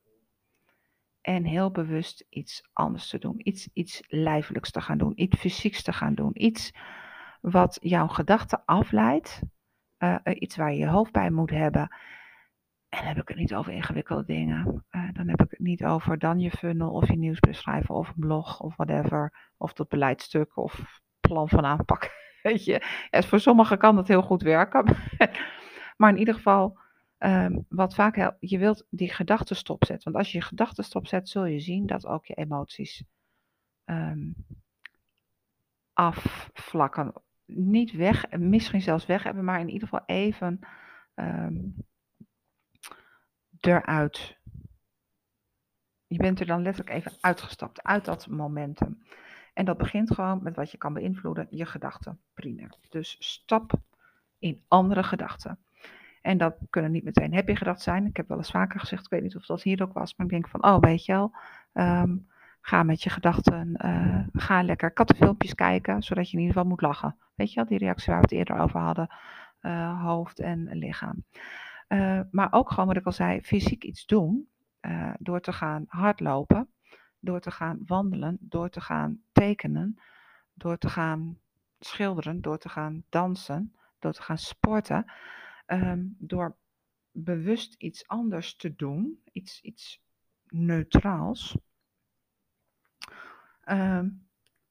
En 1.22 1.44
heel 1.44 1.72
bewust 1.72 2.26
iets 2.30 2.70
anders 2.74 3.10
te 3.10 3.18
doen. 3.18 3.48
Iets, 3.48 3.70
iets 3.74 4.04
lijfelijks 4.08 4.72
te 4.72 4.82
gaan 4.82 4.98
doen. 4.98 5.12
Iets 5.16 5.40
fysieks 5.40 5.84
te 5.84 5.94
gaan 5.94 6.16
doen. 6.16 6.32
Iets 6.34 6.74
wat 7.42 7.78
jouw 7.82 8.08
gedachten 8.08 8.62
afleidt. 8.66 9.42
Uh, 10.00 10.16
iets 10.24 10.56
waar 10.56 10.72
je 10.72 10.78
je 10.78 10.88
hoofd 10.88 11.12
bij 11.12 11.30
moet 11.30 11.50
hebben. 11.50 11.96
En 12.90 12.98
dan 12.98 13.08
heb 13.08 13.18
ik 13.18 13.28
het 13.28 13.38
niet 13.38 13.56
over 13.56 13.74
ingewikkelde 13.74 14.26
dingen. 14.26 14.86
Uh, 14.92 15.10
dan 15.14 15.28
heb 15.28 15.42
ik 15.42 15.50
het 15.50 15.60
niet 15.60 15.86
over 15.86 16.20
dan 16.20 16.40
je 16.40 16.52
funnel 16.52 16.92
of 16.92 17.08
je 17.08 17.18
nieuwsbrief 17.18 17.58
schrijven 17.58 17.96
of 17.96 18.08
een 18.08 18.14
blog 18.18 18.60
of 18.60 18.76
whatever. 18.76 19.52
Of 19.58 19.74
dat 19.74 19.88
beleidstuk 19.88 20.58
of 20.58 21.00
plan 21.20 21.50
van 21.50 21.66
aanpak. 21.66 22.10
Weet 22.44 22.66
je, 22.66 22.86
ja, 23.10 23.22
voor 23.22 23.40
sommigen 23.40 23.78
kan 23.78 23.96
dat 23.96 24.08
heel 24.08 24.22
goed 24.22 24.42
werken. 24.42 24.98
maar 25.98 26.10
in 26.10 26.18
ieder 26.18 26.34
geval, 26.34 26.80
um, 27.20 27.66
wat 27.70 27.96
vaak 27.96 28.36
je 28.40 28.58
wilt 28.58 28.86
die 28.90 29.14
gedachten 29.14 29.56
stopzetten. 29.56 30.12
Want 30.12 30.16
als 30.16 30.32
je 30.32 30.38
je 30.38 30.44
gedachten 30.44 30.84
stopzet, 30.84 31.30
zul 31.30 31.46
je 31.46 31.60
zien 31.60 31.86
dat 31.86 32.06
ook 32.06 32.26
je 32.26 32.34
emoties 32.34 33.04
um, 33.86 34.36
afvlakken. 35.94 37.14
Niet 37.46 37.92
weg, 37.92 38.32
misschien 38.32 38.82
zelfs 38.82 39.06
weg 39.06 39.24
hebben, 39.24 39.44
maar 39.44 39.60
in 39.60 39.70
ieder 39.70 39.88
geval 39.88 40.06
even 40.06 40.60
um, 41.16 41.76
eruit. 43.60 44.38
Je 46.08 46.18
bent 46.18 46.40
er 46.40 46.46
dan 46.46 46.62
letterlijk 46.62 46.96
even 46.96 47.18
uitgestapt 47.22 47.84
uit 47.84 48.06
dat 48.06 48.28
momentum. 48.28 49.04
En 49.54 49.66
dat 49.66 49.78
begint 49.78 50.12
gewoon 50.14 50.44
met 50.44 50.56
wat 50.56 50.72
je 50.72 50.78
kan 50.78 50.94
beïnvloeden, 50.94 51.48
je 51.50 51.66
gedachten 51.66 52.20
primair. 52.34 52.74
Dus 52.90 53.16
stap 53.20 53.74
in 54.38 54.64
andere 54.68 55.04
gedachten. 55.04 55.60
En 56.22 56.38
dat 56.38 56.56
kunnen 56.70 56.92
niet 56.92 57.04
meteen 57.04 57.34
happy 57.34 57.56
gedachten 57.56 57.84
zijn. 57.84 58.06
Ik 58.06 58.18
heb 58.18 58.28
wel 58.28 58.38
eens 58.38 58.52
vaker 58.52 58.80
gezegd, 58.80 59.04
ik 59.04 59.10
weet 59.10 59.22
niet 59.22 59.36
of 59.36 59.46
dat 59.46 59.62
hier 59.62 59.82
ook 59.82 59.94
was, 59.94 60.16
maar 60.16 60.26
ik 60.26 60.32
denk 60.32 60.48
van, 60.48 60.66
oh 60.66 60.80
weet 60.80 61.06
je 61.06 61.12
wel, 61.12 61.36
um, 61.74 62.28
ga 62.62 62.84
met 62.84 63.04
je 63.04 63.10
gedachten, 63.10 63.80
uh, 63.86 64.20
ga 64.34 64.64
lekker 64.64 64.92
kattenfilmpjes 64.92 65.56
kijken, 65.56 66.02
zodat 66.04 66.30
je 66.30 66.38
in 66.38 66.44
ieder 66.44 66.56
geval 66.56 66.70
moet 66.70 66.82
lachen. 66.82 67.16
Weet 67.36 67.50
je 67.50 67.56
wel, 67.56 67.66
die 67.66 67.78
reactie 67.78 68.12
waar 68.12 68.22
we 68.22 68.28
het 68.30 68.38
eerder 68.38 68.60
over 68.60 68.80
hadden, 68.80 69.10
uh, 69.62 70.04
hoofd 70.04 70.40
en 70.40 70.70
lichaam. 70.72 71.24
Uh, 71.88 72.20
maar 72.32 72.48
ook 72.52 72.70
gewoon 72.70 72.88
wat 72.88 72.98
ik 72.98 73.06
al 73.06 73.12
zei, 73.12 73.42
fysiek 73.42 73.84
iets 73.84 74.06
doen, 74.06 74.48
door 75.20 75.42
te 75.42 75.54
gaan 75.54 75.86
hardlopen, 75.88 76.70
door 77.20 77.40
te 77.40 77.52
gaan 77.52 77.80
wandelen, 77.86 78.38
door 78.40 78.70
te 78.70 78.82
gaan 78.82 79.22
tekenen, 79.32 80.00
door 80.54 80.78
te 80.78 80.90
gaan 80.90 81.38
schilderen, 81.80 82.42
door 82.42 82.58
te 82.58 82.70
gaan 82.70 83.04
dansen, 83.10 83.76
door 84.00 84.12
te 84.12 84.22
gaan 84.22 84.38
sporten, 84.38 85.12
um, 85.72 86.16
door 86.20 86.58
bewust 87.12 87.76
iets 87.78 88.08
anders 88.08 88.56
te 88.56 88.76
doen, 88.76 89.22
iets, 89.32 89.62
iets 89.62 90.02
neutraals, 90.48 91.58
um, 93.66 94.28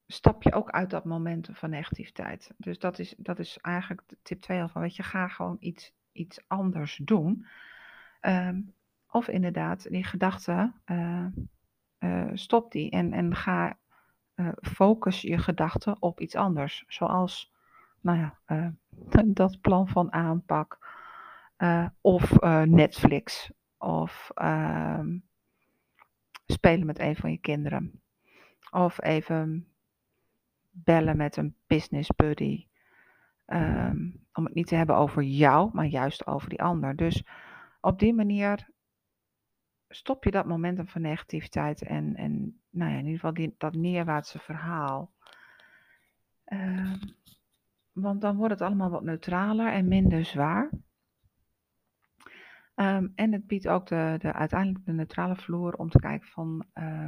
stap 0.07 0.43
je 0.43 0.53
ook 0.53 0.69
uit 0.69 0.89
dat 0.89 1.05
momentum 1.05 1.55
van 1.55 1.69
negativiteit. 1.69 2.51
Dus 2.57 2.79
dat 2.79 2.99
is, 2.99 3.15
dat 3.17 3.39
is 3.39 3.57
eigenlijk 3.57 4.03
tip 4.21 4.41
2 4.41 4.61
al 4.61 4.69
van, 4.69 4.81
weet 4.81 4.95
je, 4.95 5.03
ga 5.03 5.27
gewoon 5.27 5.57
iets, 5.59 5.93
iets 6.11 6.43
anders 6.47 6.99
doen. 7.03 7.45
Um, 8.21 8.73
of 9.07 9.27
inderdaad, 9.27 9.89
die 9.89 10.03
gedachte, 10.03 10.73
uh, 10.85 11.25
stop 12.33 12.71
die 12.71 12.91
en, 12.91 13.13
en 13.13 13.35
ga 13.35 13.77
uh, 14.35 14.49
focus 14.61 15.21
je 15.21 15.37
gedachten 15.37 16.01
op 16.01 16.19
iets 16.19 16.35
anders. 16.35 16.83
Zoals 16.87 17.53
nou 18.01 18.17
ja, 18.17 18.37
uh, 18.47 19.23
dat 19.33 19.61
plan 19.61 19.87
van 19.87 20.13
aanpak. 20.13 20.77
of 22.01 22.39
Netflix. 22.65 23.51
Of 23.77 24.31
ehm, 24.35 25.17
spelen 26.45 26.85
met 26.85 26.99
een 26.99 27.15
van 27.15 27.31
je 27.31 27.37
kinderen. 27.37 28.01
Of 28.71 29.01
even 29.01 29.67
bellen 30.69 31.17
met 31.17 31.37
een 31.37 31.55
business 31.67 32.09
buddy. 32.15 32.67
Um, 33.47 34.27
om 34.33 34.45
het 34.45 34.53
niet 34.53 34.67
te 34.67 34.75
hebben 34.75 34.95
over 34.95 35.23
jou, 35.23 35.69
maar 35.73 35.85
juist 35.85 36.27
over 36.27 36.49
die 36.49 36.61
ander. 36.61 36.95
Dus 36.95 37.23
op 37.81 37.99
die 37.99 38.13
manier 38.13 38.69
stop 39.89 40.23
je 40.23 40.31
dat 40.31 40.45
momentum 40.45 40.87
van 40.87 41.01
negativiteit 41.01 41.81
en, 41.81 42.15
en 42.15 42.59
nou 42.69 42.91
ja, 42.91 42.97
in 42.97 43.05
ieder 43.05 43.19
geval 43.19 43.33
die, 43.33 43.55
dat 43.57 43.73
neerwaartse 43.73 44.39
verhaal. 44.39 45.11
Uh, 46.45 46.93
want 47.91 48.21
dan 48.21 48.35
wordt 48.35 48.53
het 48.53 48.61
allemaal 48.61 48.89
wat 48.89 49.03
neutraler 49.03 49.73
en 49.73 49.87
minder 49.87 50.25
zwaar. 50.25 50.69
Um, 52.75 53.11
en 53.15 53.31
het 53.31 53.47
biedt 53.47 53.67
ook 53.67 53.87
de, 53.87 54.15
de, 54.19 54.33
uiteindelijk 54.33 54.85
de 54.85 54.93
neutrale 54.93 55.35
vloer 55.35 55.73
om 55.73 55.89
te 55.89 55.99
kijken 55.99 56.27
van 56.27 56.65
uh, 56.73 57.07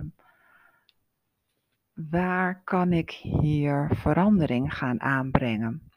waar 1.93 2.63
kan 2.63 2.93
ik 2.93 3.09
hier 3.11 3.89
verandering 3.93 4.73
gaan 4.73 5.01
aanbrengen. 5.01 5.91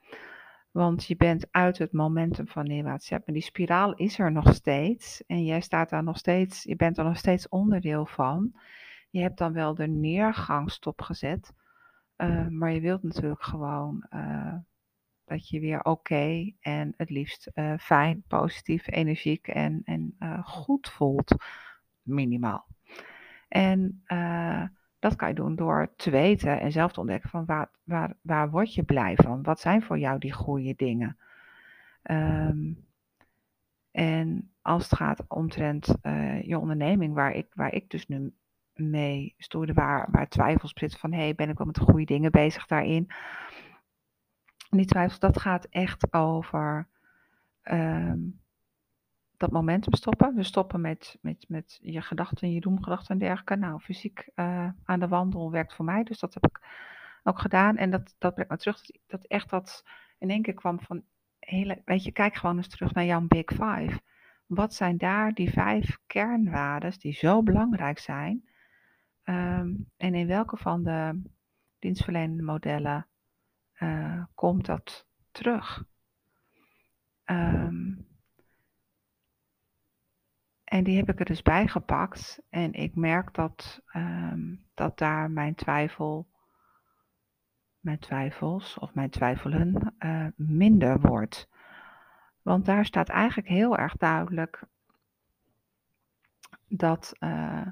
Want 0.70 1.06
je 1.06 1.16
bent 1.16 1.46
uit 1.50 1.78
het 1.78 1.92
momentum 1.92 2.48
van 2.48 2.64
neerwaarts. 2.64 3.10
Maar 3.10 3.22
die 3.24 3.42
spiraal 3.42 3.94
is 3.94 4.18
er 4.18 4.32
nog 4.32 4.54
steeds. 4.54 5.26
En 5.26 5.44
jij 5.44 5.60
staat 5.60 5.90
daar 5.90 6.02
nog 6.02 6.18
steeds, 6.18 6.62
je 6.62 6.76
bent 6.76 6.98
er 6.98 7.04
nog 7.04 7.16
steeds 7.16 7.48
onderdeel 7.48 8.06
van. 8.06 8.52
Je 9.10 9.20
hebt 9.20 9.38
dan 9.38 9.52
wel 9.52 9.74
de 9.74 9.86
neergang 9.86 10.70
stopgezet. 10.70 11.52
Uh, 12.16 12.46
maar 12.48 12.72
je 12.72 12.80
wilt 12.80 13.02
natuurlijk 13.02 13.42
gewoon 13.42 14.06
uh, 14.10 14.54
dat 15.24 15.48
je 15.48 15.60
weer 15.60 15.82
oké 15.82 16.52
en 16.60 16.94
het 16.96 17.10
liefst 17.10 17.50
uh, 17.54 17.74
fijn, 17.78 18.22
positief, 18.28 18.90
energiek 18.90 19.48
en, 19.48 19.82
en 19.84 20.16
goed 20.44 20.88
voelt. 20.88 21.34
Minimaal. 22.02 22.66
En 23.48 24.02
dat 24.98 25.16
kan 25.16 25.28
je 25.28 25.34
doen 25.34 25.56
door 25.56 25.92
te 25.96 26.10
weten 26.10 26.60
en 26.60 26.72
zelf 26.72 26.92
te 26.92 27.00
ontdekken 27.00 27.30
van 27.30 27.44
waar, 27.44 27.70
waar, 27.84 28.16
waar 28.20 28.50
word 28.50 28.74
je 28.74 28.82
blij 28.82 29.16
van? 29.16 29.42
Wat 29.42 29.60
zijn 29.60 29.82
voor 29.82 29.98
jou 29.98 30.18
die 30.18 30.32
goede 30.32 30.74
dingen? 30.76 31.16
Um, 32.10 32.86
en 33.90 34.50
als 34.62 34.82
het 34.82 34.94
gaat 34.94 35.24
omtrent 35.28 35.94
je 36.42 36.58
onderneming, 36.58 37.14
waar 37.14 37.32
ik, 37.32 37.46
waar 37.54 37.72
ik 37.72 37.90
dus 37.90 38.06
nu 38.06 38.32
mee 38.74 39.34
stoorde, 39.38 39.72
waar, 39.72 40.08
waar 40.10 40.28
twijfels 40.28 40.72
zitten 40.74 40.98
van, 40.98 41.12
hé, 41.12 41.18
hey, 41.18 41.34
ben 41.34 41.48
ik 41.48 41.56
wel 41.58 41.66
met 41.66 41.74
de 41.74 41.80
goede 41.80 42.04
dingen 42.04 42.30
bezig 42.30 42.66
daarin? 42.66 43.10
Die 44.76 44.86
twijfels, 44.86 45.18
dat 45.18 45.40
gaat 45.40 45.64
echt 45.64 46.12
over 46.12 46.88
um, 47.62 48.40
dat 49.36 49.50
momentum 49.52 49.94
stoppen. 49.94 50.34
We 50.34 50.42
stoppen 50.42 50.80
met, 50.80 51.18
met, 51.20 51.44
met 51.48 51.78
je 51.82 52.00
gedachten, 52.00 52.52
je 52.52 52.60
doemgedachten 52.60 53.10
en 53.10 53.18
dergelijke. 53.18 53.56
Nou, 53.56 53.80
fysiek 53.80 54.28
uh, 54.34 54.68
aan 54.84 55.00
de 55.00 55.08
wandel 55.08 55.50
werkt 55.50 55.74
voor 55.74 55.84
mij, 55.84 56.02
dus 56.02 56.18
dat 56.18 56.34
heb 56.34 56.46
ik 56.46 56.60
ook 57.22 57.38
gedaan. 57.38 57.76
En 57.76 57.90
dat, 57.90 58.14
dat 58.18 58.34
brengt 58.34 58.50
me 58.50 58.56
terug, 58.56 58.80
dat, 58.80 59.00
dat 59.06 59.24
echt 59.26 59.50
dat 59.50 59.84
in 60.18 60.30
één 60.30 60.42
keer 60.42 60.54
kwam 60.54 60.80
van, 60.80 61.02
hele, 61.38 61.82
weet 61.84 62.04
je, 62.04 62.12
kijk 62.12 62.34
gewoon 62.34 62.56
eens 62.56 62.68
terug 62.68 62.92
naar 62.92 63.04
jouw 63.04 63.20
Big 63.20 63.44
Five. 63.46 64.00
Wat 64.46 64.74
zijn 64.74 64.96
daar 64.96 65.32
die 65.32 65.50
vijf 65.50 65.98
kernwaarden 66.06 66.98
die 66.98 67.12
zo 67.12 67.42
belangrijk 67.42 67.98
zijn? 67.98 68.48
Um, 69.24 69.90
en 69.96 70.14
in 70.14 70.26
welke 70.26 70.56
van 70.56 70.82
de 70.82 71.22
dienstverlenende 71.78 72.42
modellen 72.42 73.06
uh, 73.78 74.24
komt 74.34 74.66
dat 74.66 75.06
terug? 75.30 75.84
Um, 77.24 78.06
en 80.64 80.84
die 80.84 80.96
heb 80.96 81.08
ik 81.08 81.18
er 81.18 81.24
dus 81.24 81.42
bij 81.42 81.68
gepakt. 81.68 82.42
En 82.50 82.72
ik 82.72 82.94
merk 82.94 83.34
dat, 83.34 83.82
um, 83.92 84.66
dat 84.74 84.98
daar 84.98 85.30
mijn 85.30 85.54
twijfel, 85.54 86.28
mijn 87.80 87.98
twijfels 87.98 88.78
of 88.78 88.94
mijn 88.94 89.10
twijfelen 89.10 89.94
uh, 89.98 90.26
minder 90.36 91.00
wordt. 91.00 91.48
Want 92.42 92.64
daar 92.64 92.84
staat 92.84 93.08
eigenlijk 93.08 93.48
heel 93.48 93.76
erg 93.76 93.96
duidelijk 93.96 94.64
dat, 96.68 97.16
uh, 97.20 97.68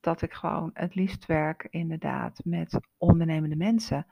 dat 0.00 0.22
ik 0.22 0.32
gewoon 0.32 0.70
het 0.74 0.94
liefst 0.94 1.26
werk 1.26 1.66
inderdaad 1.70 2.44
met 2.44 2.80
ondernemende 2.96 3.56
mensen. 3.56 4.06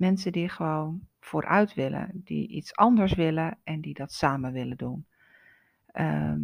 Mensen 0.00 0.32
die 0.32 0.48
gewoon 0.48 1.08
vooruit 1.18 1.74
willen, 1.74 2.10
die 2.24 2.48
iets 2.48 2.76
anders 2.76 3.14
willen 3.14 3.58
en 3.64 3.80
die 3.80 3.94
dat 3.94 4.12
samen 4.12 4.52
willen 4.52 4.76
doen. 4.76 5.06
Ehm, 5.86 6.42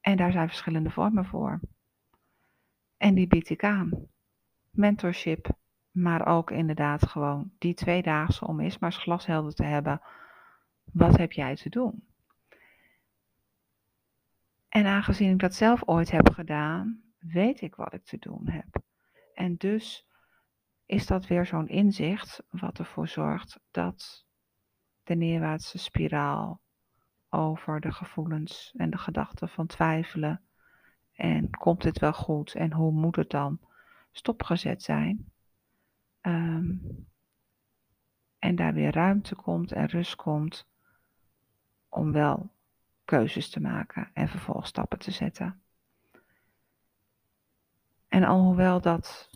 en 0.00 0.16
daar 0.16 0.32
zijn 0.32 0.48
verschillende 0.48 0.90
vormen 0.90 1.24
voor. 1.24 1.60
En 2.96 3.14
die 3.14 3.26
bied 3.26 3.50
ik 3.50 3.64
aan. 3.64 3.90
Mentorship, 4.70 5.50
maar 5.90 6.26
ook 6.26 6.50
inderdaad 6.50 7.06
gewoon 7.06 7.52
die 7.58 7.74
tweedaagse 7.74 8.46
om 8.46 8.60
eens 8.60 8.78
maar 8.78 8.92
glashelder 8.92 9.54
te 9.54 9.64
hebben. 9.64 10.00
Wat 10.92 11.16
heb 11.16 11.32
jij 11.32 11.56
te 11.56 11.68
doen? 11.68 12.06
En 14.68 14.86
aangezien 14.86 15.30
ik 15.30 15.38
dat 15.38 15.54
zelf 15.54 15.82
ooit 15.84 16.10
heb 16.10 16.30
gedaan, 16.30 17.02
weet 17.18 17.60
ik 17.60 17.74
wat 17.74 17.92
ik 17.92 18.04
te 18.04 18.18
doen 18.18 18.48
heb. 18.48 18.82
En 19.34 19.56
dus 19.56 20.09
is 20.90 21.06
dat 21.06 21.26
weer 21.26 21.46
zo'n 21.46 21.68
inzicht 21.68 22.42
wat 22.48 22.78
ervoor 22.78 23.08
zorgt 23.08 23.60
dat 23.70 24.26
de 25.02 25.14
neerwaartse 25.14 25.78
spiraal 25.78 26.60
over 27.28 27.80
de 27.80 27.92
gevoelens 27.92 28.74
en 28.76 28.90
de 28.90 28.98
gedachten 28.98 29.48
van 29.48 29.66
twijfelen 29.66 30.42
en 31.12 31.50
komt 31.50 31.82
het 31.82 31.98
wel 31.98 32.12
goed 32.12 32.54
en 32.54 32.72
hoe 32.72 32.92
moet 32.92 33.16
het 33.16 33.30
dan 33.30 33.60
stopgezet 34.10 34.82
zijn. 34.82 35.32
Ehm, 36.20 36.76
en 38.38 38.56
daar 38.56 38.74
weer 38.74 38.92
ruimte 38.92 39.34
komt 39.34 39.72
en 39.72 39.86
rust 39.86 40.16
komt 40.16 40.66
om 41.88 42.12
wel 42.12 42.52
keuzes 43.04 43.50
te 43.50 43.60
maken 43.60 44.10
en 44.12 44.28
vervolgstappen 44.28 44.98
te 44.98 45.10
zetten. 45.10 45.62
En 48.08 48.24
alhoewel 48.24 48.80
dat 48.80 49.29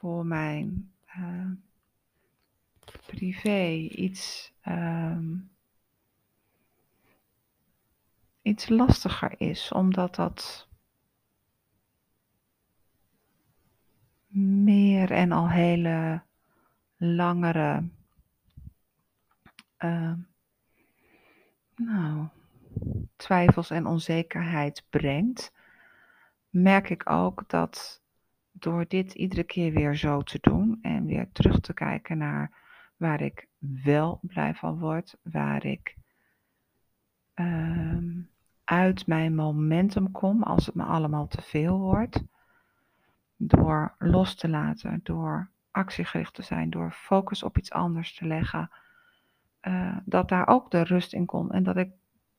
voor 0.00 0.26
mijn 0.26 0.92
uh, 1.16 1.50
privé 3.06 3.70
iets, 3.74 4.52
um, 4.68 5.50
iets 8.42 8.68
lastiger 8.68 9.40
is, 9.40 9.72
omdat 9.72 10.14
dat 10.14 10.68
meer 14.28 15.10
en 15.10 15.32
al 15.32 15.50
hele 15.50 16.22
langere 16.96 17.88
uh, 19.78 20.12
nou, 21.76 22.26
twijfels 23.16 23.70
en 23.70 23.86
onzekerheid 23.86 24.84
brengt, 24.90 25.52
merk 26.48 26.90
ik 26.90 27.10
ook 27.10 27.48
dat 27.48 27.99
door 28.62 28.84
dit 28.88 29.14
iedere 29.14 29.44
keer 29.44 29.72
weer 29.72 29.96
zo 29.96 30.22
te 30.22 30.38
doen 30.40 30.78
en 30.82 31.06
weer 31.06 31.28
terug 31.32 31.60
te 31.60 31.74
kijken 31.74 32.18
naar 32.18 32.58
waar 32.96 33.20
ik 33.20 33.48
wel 33.58 34.18
blij 34.22 34.54
van 34.54 34.78
word, 34.78 35.16
waar 35.22 35.64
ik 35.64 35.96
um, 37.34 38.30
uit 38.64 39.06
mijn 39.06 39.34
momentum 39.34 40.10
kom 40.10 40.42
als 40.42 40.66
het 40.66 40.74
me 40.74 40.82
allemaal 40.82 41.26
te 41.26 41.42
veel 41.42 41.78
wordt, 41.78 42.22
door 43.36 43.94
los 43.98 44.34
te 44.34 44.48
laten, 44.48 45.00
door 45.02 45.50
actiegericht 45.70 46.34
te 46.34 46.42
zijn, 46.42 46.70
door 46.70 46.92
focus 46.92 47.42
op 47.42 47.58
iets 47.58 47.70
anders 47.70 48.14
te 48.14 48.26
leggen, 48.26 48.70
uh, 49.62 49.96
dat 50.04 50.28
daar 50.28 50.46
ook 50.46 50.70
de 50.70 50.82
rust 50.82 51.12
in 51.12 51.26
komt 51.26 51.52
en 51.52 51.62
dat 51.62 51.76
ik 51.76 51.90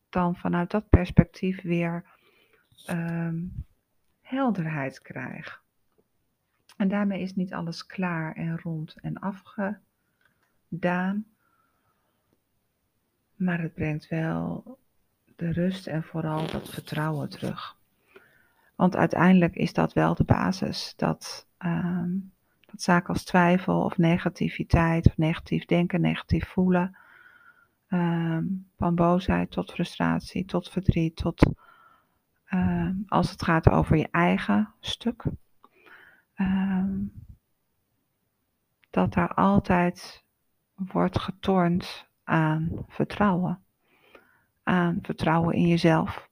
dan 0.09 0.35
vanuit 0.35 0.71
dat 0.71 0.89
perspectief 0.89 1.61
weer 1.61 2.03
um, 2.89 3.65
helderheid 4.21 5.01
krijg. 5.01 5.63
En 6.77 6.87
daarmee 6.87 7.21
is 7.21 7.35
niet 7.35 7.53
alles 7.53 7.85
klaar 7.85 8.35
en 8.35 8.59
rond 8.59 8.95
en 9.01 9.19
afgedaan. 9.19 11.25
Maar 13.35 13.61
het 13.61 13.73
brengt 13.73 14.07
wel 14.07 14.77
de 15.35 15.51
rust 15.51 15.87
en 15.87 16.03
vooral 16.03 16.47
dat 16.47 16.69
vertrouwen 16.69 17.29
terug. 17.29 17.77
Want 18.75 18.95
uiteindelijk 18.95 19.55
is 19.55 19.73
dat 19.73 19.93
wel 19.93 20.15
de 20.15 20.23
basis. 20.23 20.93
Dat, 20.97 21.47
um, 21.59 22.31
dat 22.65 22.81
zaken 22.81 23.13
als 23.13 23.23
twijfel 23.23 23.83
of 23.83 23.97
negativiteit 23.97 25.07
of 25.07 25.17
negatief 25.17 25.65
denken, 25.65 26.01
negatief 26.01 26.47
voelen. 26.47 26.95
Um, 27.89 28.69
van 28.77 28.95
boosheid 28.95 29.51
tot 29.51 29.71
frustratie, 29.71 30.45
tot 30.45 30.69
verdriet, 30.69 31.15
tot 31.15 31.51
uh, 32.49 32.89
als 33.07 33.31
het 33.31 33.43
gaat 33.43 33.69
over 33.69 33.97
je 33.97 34.07
eigen 34.11 34.73
stuk. 34.79 35.23
Uh, 36.41 36.85
dat 38.89 39.13
daar 39.13 39.33
altijd 39.33 40.23
wordt 40.75 41.19
getornd 41.19 42.07
aan 42.23 42.85
vertrouwen. 42.87 43.63
Aan 44.63 44.99
vertrouwen 45.01 45.55
in 45.55 45.67
jezelf. 45.67 46.29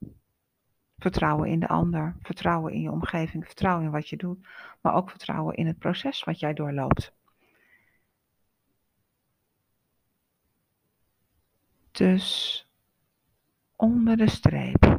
Vertrouwen 0.98 1.48
in 1.48 1.60
de 1.60 1.68
ander. 1.68 2.16
Vertrouwen 2.22 2.72
in 2.72 2.80
je 2.80 2.90
omgeving. 2.90 3.46
Vertrouwen 3.46 3.84
in 3.84 3.90
wat 3.90 4.08
je 4.08 4.16
doet. 4.16 4.46
Maar 4.80 4.94
ook 4.94 5.10
vertrouwen 5.10 5.56
in 5.56 5.66
het 5.66 5.78
proces 5.78 6.24
wat 6.24 6.38
jij 6.38 6.54
doorloopt. 6.54 7.14
Dus 11.90 12.68
onder 13.76 14.16
de 14.16 14.28
streep 14.28 14.98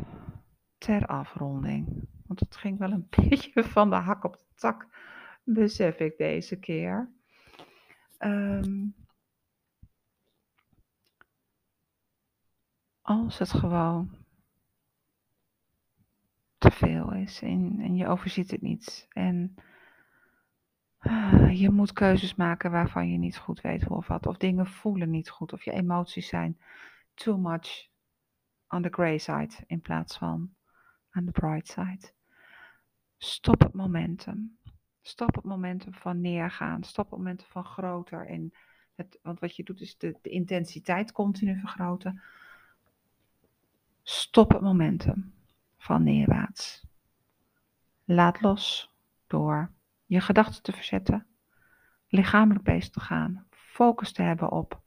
ter 0.78 1.06
afronding. 1.06 2.08
Want 2.32 2.44
het 2.44 2.56
ging 2.56 2.78
wel 2.78 2.92
een 2.92 3.08
beetje 3.30 3.64
van 3.64 3.90
de 3.90 3.96
hak 3.96 4.24
op 4.24 4.38
de 4.38 4.46
tak, 4.56 4.88
besef 5.44 6.00
ik 6.00 6.18
deze 6.18 6.60
keer. 6.60 7.12
Um, 8.20 8.96
als 13.02 13.38
het 13.38 13.50
gewoon 13.50 14.26
te 16.58 16.72
veel 16.72 17.14
is 17.14 17.42
en, 17.42 17.80
en 17.80 17.96
je 17.96 18.08
overziet 18.08 18.52
het 18.52 18.62
niet. 18.62 19.08
En 19.10 19.56
uh, 21.02 21.60
je 21.60 21.70
moet 21.70 21.94
keuzes 21.94 22.36
maken 22.36 22.72
waarvan 22.72 23.12
je 23.12 23.18
niet 23.18 23.38
goed 23.38 23.62
weet 23.62 23.84
hoe 23.84 23.98
of 23.98 24.08
wat. 24.08 24.26
Of 24.26 24.38
dingen 24.38 24.68
voelen 24.68 25.10
niet 25.10 25.30
goed. 25.30 25.54
Of 25.54 25.64
je 25.64 25.72
emoties 25.72 26.28
zijn 26.28 26.62
too 27.14 27.38
much 27.38 27.90
on 28.68 28.82
the 28.82 28.90
gray 28.92 29.18
side 29.18 29.54
in 29.68 29.82
plaats 29.82 30.18
van 30.18 30.56
aan 31.10 31.26
de 31.26 31.32
bright 31.32 31.68
side. 31.68 32.20
Stop 33.24 33.60
het 33.60 33.74
momentum. 33.74 34.58
Stop 35.02 35.36
het 35.36 35.44
momentum 35.44 35.94
van 35.94 36.22
neergaan. 36.22 36.84
Stop 36.84 37.10
het 37.10 37.18
momentum 37.18 37.46
van 37.48 37.64
groter. 37.64 38.28
En 38.28 38.54
het, 38.96 39.20
want 39.22 39.40
wat 39.40 39.56
je 39.56 39.64
doet 39.64 39.82
is 39.82 39.98
de, 39.98 40.18
de 40.22 40.30
intensiteit 40.30 41.12
continu 41.12 41.60
vergroten. 41.60 42.22
Stop 44.04 44.52
het 44.52 44.62
momentum 44.62 45.34
van 45.78 46.04
neerwaarts. 46.04 46.86
Laat 48.04 48.42
los 48.42 48.94
door 49.28 49.72
je 50.06 50.22
gedachten 50.22 50.64
te 50.64 50.72
verzetten, 50.72 51.26
lichamelijk 52.08 52.64
bezig 52.64 52.90
te 52.90 53.00
gaan, 53.00 53.46
focus 53.50 54.12
te 54.12 54.22
hebben 54.22 54.52
op 54.52 54.82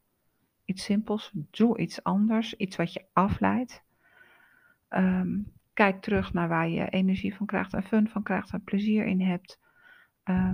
iets 0.64 0.84
simpels. 0.84 1.30
Doe 1.34 1.78
iets 1.78 2.02
anders, 2.02 2.54
iets 2.54 2.76
wat 2.76 2.92
je 2.92 3.04
afleidt. 3.12 3.82
Um, 4.88 5.52
Kijk 5.74 6.02
terug 6.02 6.32
naar 6.32 6.48
waar 6.48 6.68
je 6.68 6.88
energie 6.88 7.34
van 7.34 7.46
krijgt 7.46 7.74
en 7.74 7.82
fun 7.82 8.08
van 8.08 8.22
krijgt 8.22 8.52
en 8.52 8.64
plezier 8.64 9.04
in 9.04 9.20
hebt. 9.20 9.58
Uh, 10.24 10.50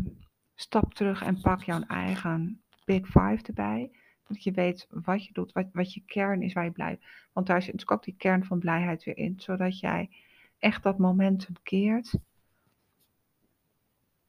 stap 0.54 0.94
terug 0.94 1.22
en 1.22 1.40
pak 1.40 1.62
jouw 1.62 1.83
eigen 1.83 2.62
Big 2.85 3.06
Five 3.06 3.40
erbij. 3.42 3.90
Dat 4.26 4.42
je 4.42 4.52
weet 4.52 4.87
wat 4.90 5.24
je 5.24 5.33
doet, 5.33 5.52
wat, 5.52 5.68
wat 5.72 5.94
je 5.94 6.02
kern 6.06 6.42
is 6.42 6.52
waar 6.52 6.64
je 6.64 6.70
blij 6.70 6.98
Want 7.33 7.46
daar 7.46 7.62
zit 7.62 7.72
natuurlijk 7.72 7.98
ook 7.98 8.04
die 8.04 8.16
kern 8.16 8.44
van 8.44 8.59
blijheid 8.59 9.04
weer 9.04 9.16
in. 9.16 9.40
Zodat 9.40 9.78
jij 9.78 10.11
echt 10.59 10.83
dat 10.83 10.98
momentum 10.98 11.54
keert. 11.62 12.18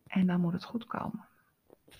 En 0.07 0.27
dan 0.27 0.41
moet 0.41 0.53
het 0.53 0.63
goed 0.63 0.85
komen. 0.85 1.27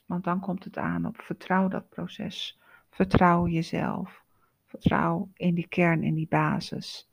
Want 0.05 0.23
dan 0.23 0.39
komt 0.39 0.63
het 0.63 0.77
aan 0.77 1.05
op 1.05 1.21
vertrouw 1.21 1.67
dat 1.67 1.89
proces. 1.89 2.59
Vertrouw 2.89 3.47
jezelf. 3.47 4.23
Vertrouw 4.65 5.29
in 5.33 5.55
die 5.55 5.67
kern, 5.67 6.03
in 6.03 6.15
die 6.15 6.27
basis 6.27 7.10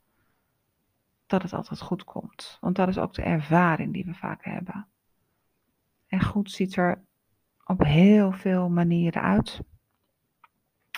dat 1.29 1.41
het 1.41 1.53
altijd 1.53 1.81
goed 1.81 2.03
komt. 2.03 2.57
Want 2.61 2.75
dat 2.75 2.87
is 2.87 2.97
ook 2.97 3.13
de 3.13 3.21
ervaring 3.21 3.93
die 3.93 4.05
we 4.05 4.13
vaak 4.13 4.43
hebben. 4.43 4.87
En 6.07 6.23
goed 6.23 6.51
ziet 6.51 6.75
er 6.75 7.05
op 7.65 7.83
heel 7.83 8.31
veel 8.31 8.69
manieren 8.69 9.21
uit. 9.21 9.61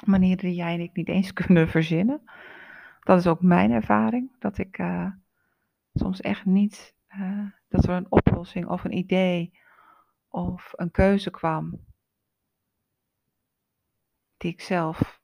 Manieren 0.05 0.37
die 0.37 0.55
jij 0.55 0.73
en 0.73 0.79
ik 0.79 0.95
niet 0.95 1.09
eens 1.09 1.33
kunnen 1.43 1.69
verzinnen. 1.69 2.21
Dat 2.99 3.19
is 3.19 3.27
ook 3.27 3.41
mijn 3.41 3.71
ervaring. 3.71 4.31
Dat 4.39 4.57
ik 4.57 4.77
uh, 4.77 5.11
soms 5.93 6.21
echt 6.21 6.45
niet. 6.45 6.95
Uh, 7.09 7.45
dat 7.67 7.83
er 7.83 7.95
een 7.95 8.11
oplossing 8.11 8.67
of 8.67 8.83
een 8.83 8.97
idee 8.97 9.59
of 10.27 10.73
een 10.75 10.91
keuze 10.91 11.29
kwam. 11.29 11.85
Die 14.37 14.51
ik 14.51 14.61
zelf. 14.61 15.21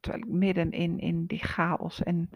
Terwijl 0.00 0.22
ik 0.24 0.30
midden 0.30 0.70
in, 0.70 0.98
in 0.98 1.26
die 1.26 1.44
chaos 1.44 2.02
en 2.02 2.30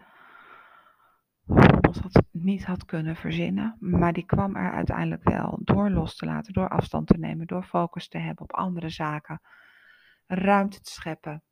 ons 1.87 1.99
had, 1.99 2.23
niet 2.31 2.65
had 2.65 2.85
kunnen 2.85 3.15
verzinnen. 3.15 3.77
Maar 3.79 4.13
die 4.13 4.25
kwam 4.25 4.55
er 4.55 4.71
uiteindelijk 4.71 5.23
wel 5.23 5.59
door 5.61 5.89
los 5.89 6.15
te 6.15 6.25
laten, 6.25 6.53
door 6.53 6.69
afstand 6.69 7.07
te 7.07 7.17
nemen, 7.17 7.47
door 7.47 7.63
focus 7.63 8.07
te 8.07 8.17
hebben 8.17 8.43
op 8.43 8.53
andere 8.53 8.89
zaken, 8.89 9.41
ruimte 10.27 10.81
te 10.81 10.91
scheppen 10.91 11.43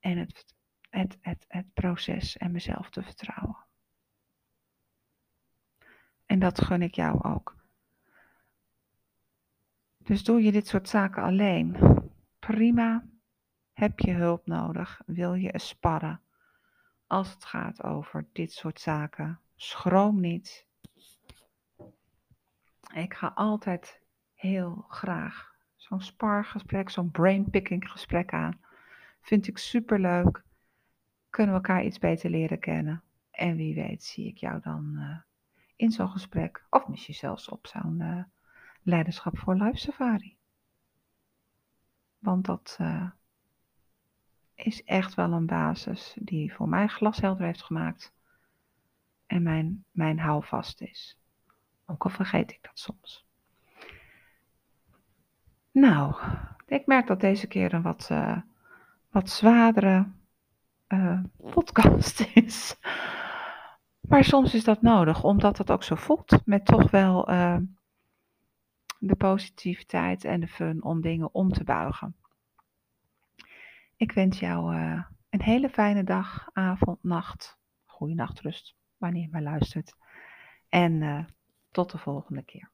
en 0.00 0.18
het, 0.18 0.54
het, 0.88 1.18
het, 1.20 1.44
het 1.48 1.72
proces 1.72 2.36
en 2.36 2.52
mezelf 2.52 2.90
te 2.90 3.02
vertrouwen. 3.02 3.66
En 6.26 6.38
dat 6.38 6.60
gun 6.60 6.82
ik 6.82 6.94
jou 6.94 7.22
ook. 7.22 7.56
Dus 9.98 10.24
doe 10.24 10.42
je 10.42 10.52
dit 10.52 10.66
soort 10.66 10.88
zaken 10.88 11.22
alleen? 11.22 11.76
Prima. 12.38 13.04
Heb 13.72 13.98
je 13.98 14.12
hulp 14.12 14.46
nodig? 14.46 15.00
Wil 15.06 15.34
je 15.34 15.58
sparren? 15.58 16.20
Als 17.10 17.32
het 17.34 17.44
gaat 17.44 17.82
over 17.82 18.26
dit 18.32 18.52
soort 18.52 18.80
zaken, 18.80 19.40
schroom 19.56 20.20
niet. 20.20 20.66
Ik 22.94 23.14
ga 23.14 23.32
altijd 23.34 24.00
heel 24.34 24.84
graag 24.88 25.54
zo'n 25.76 26.00
spargesprek, 26.00 26.90
zo'n 26.90 27.10
brainpicking 27.10 27.90
gesprek 27.90 28.32
aan. 28.32 28.60
Vind 29.20 29.46
ik 29.46 29.58
super 29.58 30.00
leuk. 30.00 30.44
Kunnen 31.30 31.54
we 31.54 31.60
elkaar 31.60 31.84
iets 31.84 31.98
beter 31.98 32.30
leren 32.30 32.58
kennen. 32.58 33.02
En 33.30 33.56
wie 33.56 33.74
weet 33.74 34.04
zie 34.04 34.26
ik 34.26 34.36
jou 34.36 34.60
dan 34.60 34.92
uh, 34.94 35.18
in 35.76 35.90
zo'n 35.90 36.10
gesprek. 36.10 36.64
Of 36.68 36.88
misschien 36.88 37.14
zelfs 37.14 37.48
op 37.48 37.66
zo'n 37.66 38.00
uh, 38.00 38.24
leiderschap 38.82 39.38
voor 39.38 39.54
live 39.54 39.78
safari. 39.78 40.36
Want 42.18 42.44
dat 42.44 42.78
uh, 42.80 43.10
is 44.64 44.84
echt 44.84 45.14
wel 45.14 45.32
een 45.32 45.46
basis 45.46 46.16
die 46.20 46.54
voor 46.54 46.68
mij 46.68 46.86
glashelder 46.86 47.44
heeft 47.44 47.62
gemaakt. 47.62 48.12
En 49.26 49.42
mijn, 49.42 49.84
mijn 49.90 50.18
houvast 50.18 50.80
is. 50.80 51.18
Ook 51.86 52.04
al 52.04 52.10
vergeet 52.10 52.50
ik 52.50 52.58
dat 52.62 52.78
soms. 52.78 53.26
Nou, 55.70 56.14
ik 56.66 56.86
merk 56.86 57.06
dat 57.06 57.20
deze 57.20 57.46
keer 57.46 57.74
een 57.74 57.82
wat, 57.82 58.08
uh, 58.12 58.36
wat 59.10 59.30
zwaardere 59.30 60.06
uh, 60.88 61.20
podcast 61.36 62.20
is. 62.34 62.76
Maar 64.00 64.24
soms 64.24 64.54
is 64.54 64.64
dat 64.64 64.82
nodig, 64.82 65.22
omdat 65.24 65.58
het 65.58 65.70
ook 65.70 65.82
zo 65.82 65.94
voelt. 65.94 66.46
Met 66.46 66.64
toch 66.64 66.90
wel 66.90 67.30
uh, 67.30 67.56
de 68.98 69.16
positiviteit 69.16 70.24
en 70.24 70.40
de 70.40 70.48
fun 70.48 70.82
om 70.82 71.00
dingen 71.00 71.34
om 71.34 71.52
te 71.52 71.64
buigen. 71.64 72.14
Ik 74.00 74.12
wens 74.12 74.38
jou 74.38 74.74
uh, 74.74 75.04
een 75.30 75.42
hele 75.42 75.68
fijne 75.68 76.04
dag, 76.04 76.48
avond, 76.52 77.02
nacht. 77.02 77.58
Goeie 77.84 78.14
nachtrust, 78.14 78.76
wanneer 78.96 79.22
je 79.22 79.28
maar 79.30 79.42
luistert. 79.42 79.94
En 80.68 80.92
uh, 80.92 81.24
tot 81.70 81.90
de 81.90 81.98
volgende 81.98 82.42
keer. 82.42 82.70